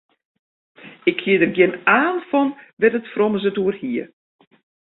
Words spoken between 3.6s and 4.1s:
oer hie.